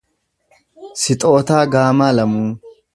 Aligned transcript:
Sixootaa 1.03 1.63
Gaamaa 1.77 2.13
Lamuu 2.19 2.47